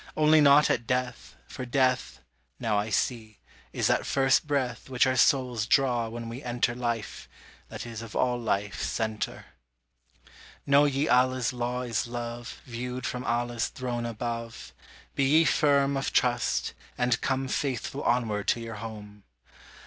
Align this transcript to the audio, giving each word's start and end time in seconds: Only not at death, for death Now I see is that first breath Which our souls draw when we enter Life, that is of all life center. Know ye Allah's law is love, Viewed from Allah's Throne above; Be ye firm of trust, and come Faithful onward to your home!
Only 0.17 0.41
not 0.41 0.71
at 0.71 0.87
death, 0.87 1.35
for 1.45 1.63
death 1.63 2.21
Now 2.59 2.75
I 2.79 2.89
see 2.89 3.37
is 3.71 3.85
that 3.85 4.03
first 4.03 4.47
breath 4.47 4.89
Which 4.89 5.05
our 5.05 5.15
souls 5.15 5.67
draw 5.67 6.09
when 6.09 6.27
we 6.27 6.41
enter 6.41 6.73
Life, 6.73 7.29
that 7.69 7.85
is 7.85 8.01
of 8.01 8.15
all 8.15 8.39
life 8.39 8.81
center. 8.81 9.45
Know 10.65 10.85
ye 10.85 11.07
Allah's 11.07 11.53
law 11.53 11.83
is 11.83 12.07
love, 12.07 12.61
Viewed 12.65 13.05
from 13.05 13.23
Allah's 13.25 13.67
Throne 13.67 14.07
above; 14.07 14.73
Be 15.13 15.25
ye 15.37 15.45
firm 15.45 15.95
of 15.95 16.11
trust, 16.11 16.73
and 16.97 17.21
come 17.21 17.47
Faithful 17.47 18.01
onward 18.01 18.47
to 18.47 18.59
your 18.59 18.77
home! 18.77 19.21